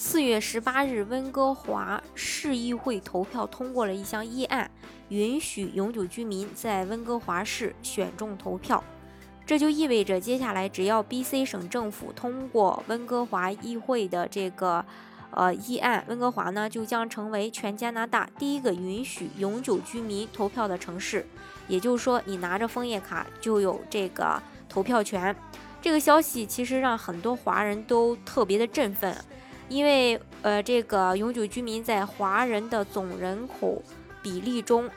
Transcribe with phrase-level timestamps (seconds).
[0.00, 4.70] 四月十八日，温哥华市议会投票通过了一项议案，
[5.08, 8.82] 允许永久居民在温哥华市选中投票。
[9.44, 14.84] 这就意味着，接下来只要 BC 省政府通过温哥华议会的这个
[15.32, 21.26] 呃议案，温哥华呢就将成为全加拿大第一个允许永久居民投票的城市。
[21.66, 25.34] 也就是说，你拿着枫叶卡就有这个投票权。
[25.82, 29.12] 这个消息其实让很多华人都特别的振奋。
[29.68, 33.82] 因为呃，这个永久居民在华人的总人口
[34.22, 34.88] 比例中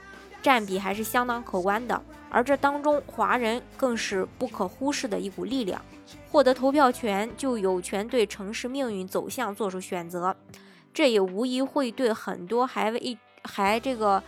[0.42, 5.82] 占比还是相当可观的，而这当中华人更是不可忽视的一股力量。
[6.30, 10.36] 获得投票权，就有权对城市命运走向做出选择，
[10.94, 14.24] 这也无疑会对很多还未还这个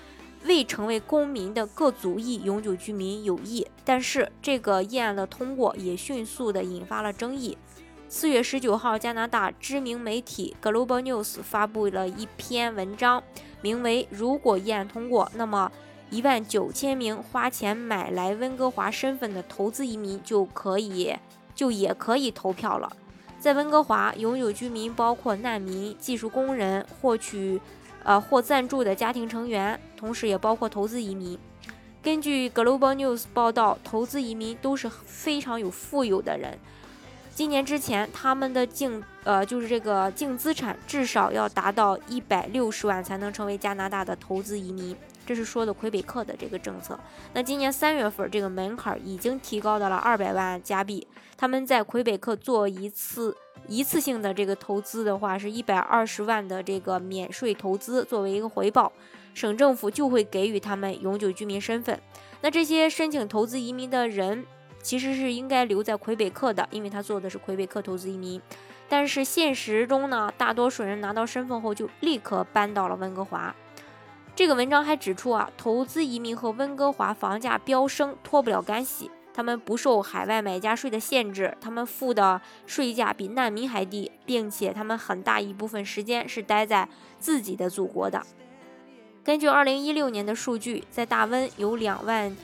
[0.45, 3.65] 未成为公民的各族裔永久居民有益。
[3.85, 7.57] 但是，这个议案的通过也迅速的引发了争议。
[8.15, 13.23] 四月十九号，加拿大知名媒体 Global News 发布了一篇文章，
[13.59, 15.71] 名为《如果议案通过，那么
[16.11, 21.15] 一万九千名花钱买来温哥华身份的投资移民就可以
[21.55, 22.87] 就也可以投票了》。
[23.39, 27.59] 在温哥华，永久居民包括难民、技术工人、获取
[28.03, 31.35] 呃或赞助的家庭成员，同时也包括投资移民。
[32.03, 36.59] 根据 Global News 报道，投资移民都是非常有富有的人。
[37.35, 46.97] 今年之前，他们的净呃就是这个净资产至少要达到一百六十万才能成为加拿大的投资移民，这是说的魁北克的这个政策。
[47.33, 51.07] 那今年三月份，这个门槛已经提高到了二百万加币。
[51.35, 53.35] 他们在魁北克做一次
[53.67, 58.93] 一次性的这个投资的话，是一百二十万的这个免税投资，作为一个回报，
[59.33, 61.99] 省政府就会给予他们永久居民身份。
[62.41, 64.45] 那这些申请投资移民的人。
[64.83, 68.39] 其实是应该留在魁北克的，因为他做的是魁北克投资移民。
[68.87, 73.55] 但是现实中呢，大多数人拿到身份后就立刻搬到了温哥华。
[74.35, 79.09] 这个文章还指出啊，投资移民和温哥华房价飙升脱不了干系。
[79.33, 88.21] 他们不受海外买家税的限制，他们付的税价比难民还低，并且他们很大一部分时间是待在自己的祖国的。
[89.23, 92.35] 根据2016年的数据，在大温有两万。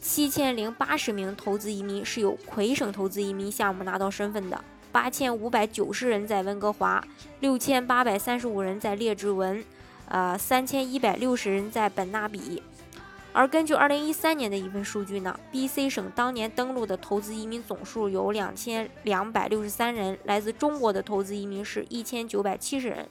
[0.00, 7.04] 七千零八十名投资移民是由魁省投资移民项目拿到身份的，八千五百九十人在温哥华，
[7.40, 9.62] 六千八百三十五人在列治文，
[10.08, 12.62] 呃，三千一百六十人在本纳比。
[13.32, 23.06] 而根据二零一三年的一份数据呢，BC 省当年登陆的投资移民总数有两千两百六十三人，来自中国的投资移民是一千九百七十人，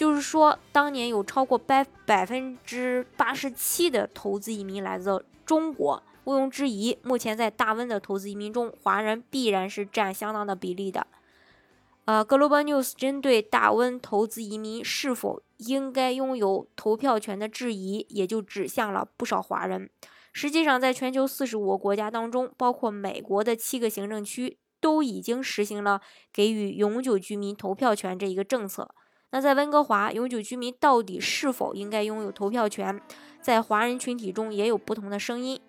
[0.00, 6.02] 就是说当年有超过百百分之八十七的投资移民来自中国。
[6.24, 11.06] 毋庸置疑，目前在大温的投资移民中，华人必然是占相当的比例的。
[12.06, 19.90] 呃，Global News 针对大温投资移民是否应该拥有投票权的质疑，也就指向了不少华人。
[20.32, 26.00] 实际上，在全球四十五个国家当中，包括美国的七个行政区，都已经实行了
[26.32, 28.94] 给予永久居民投票权这一个政策。
[29.32, 33.00] 那在温哥华，永久居民到底是否应该拥有投票权，
[33.40, 35.60] 在华人群体中也有不同的声音。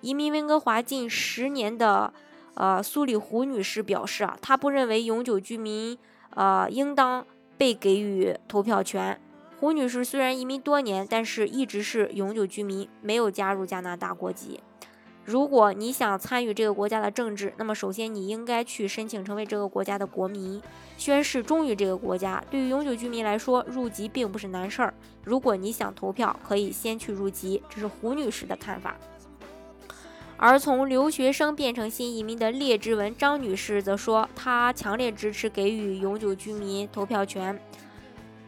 [0.00, 2.12] 移民温哥华近十年的，
[2.54, 5.98] 呃，苏里胡女士表示啊，她不认为永久居民，
[6.30, 7.26] 呃，应当
[7.58, 9.20] 被给予投票权。
[9.60, 14.60] 胡女士虽然移民多年，但是一直是永久居民，没有加入加拿大国籍。
[15.24, 20.60] 如果你想参与这个国家的政治，那么首先你应该去申请成为这个国家的国民，
[20.98, 22.44] 宣誓忠于这个国家。
[22.50, 24.92] 对于永久居民来说，入籍并不是难事儿。
[25.22, 27.62] 如果你想投票，可以先去入籍。
[27.70, 28.96] 这是胡女士的看法。
[30.36, 37.58] 而从留学生变成新移民的列支文张女士则说，她强烈支持给予永久居民投票权。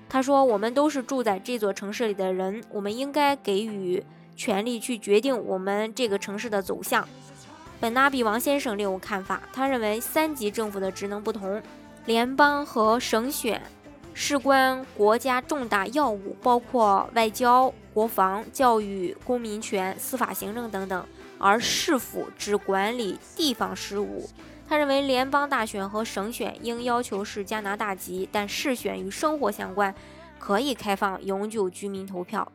[0.09, 4.03] 她说：“我们都是住在这座城市里的人，我们应该给予
[4.37, 7.09] 权利去决定我们这个城市的走向。”
[7.81, 11.61] 本纳比王先生另有看法，他认为三级政府的职能不同，
[12.05, 13.61] 联邦和省选
[14.15, 21.07] 事关国家重大要务，包括外交、国防、教育、公民权、司法行政等等。
[21.39, 24.27] 而市府只管理地方事务。
[24.67, 29.95] 他认为，联邦大选和省选应要求是加拿大籍，但市选与生活相关，
[30.39, 32.51] 可以开放永久居民投票。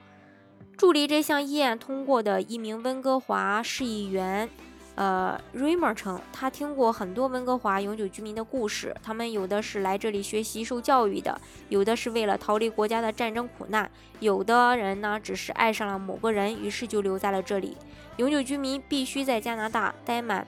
[0.81, 4.49] 助理这项议案通过的一名温哥华市议员。
[4.95, 11.39] 呃，Rimer 称他听过很多温哥华永久居民的故事，他们有的是来这里学习受教育的，
[11.69, 13.91] 有的是为了逃离国家的战争苦难，
[14.21, 17.77] 有的人呢只是爱上了某个人，于是就留在了这里。
[18.17, 20.47] 永久居民必须在加拿大待满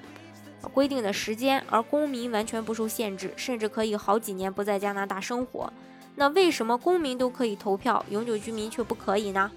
[0.73, 5.71] 规定的时间，而公民完全不受限制，甚至可以好几年不在加拿大生活。
[6.15, 9.51] 那为什么公民都可以投票，永久居民却不可以呢？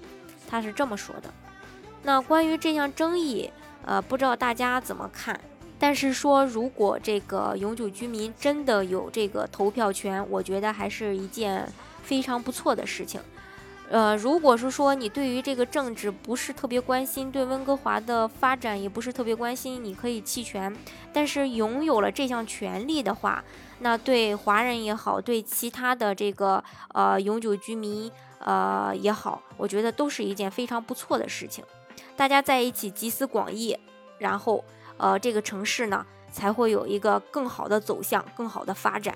[0.47, 1.31] 他是这么说的。
[2.01, 3.51] 那关于这项争议。
[3.85, 5.39] 呃，不知道大家怎么看？
[5.79, 11.65] 但是说，如果这个永久居民真的有这个投票权，我觉得还是一件
[12.03, 13.21] 非常不错的事情。
[13.89, 20.75] 呃，如果是说你对于这个政治不是特别关心，对温哥华的发展也不是特别关心，你可以弃权。
[21.13, 23.43] 但是拥有了这项权利的话，
[23.79, 26.63] 那对华人也好，对其他的这个
[26.93, 31.63] 呃永久居民呃也好，我觉得都是一件非常不错的事情。
[32.17, 33.77] 大家在一起集思广益，
[34.17, 34.63] 然后，
[34.97, 39.15] 呃，这个城市呢才会有一个更好的走向，更好的发展。